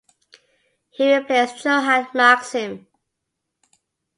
[0.89, 2.87] He replaced Juhan Maksim.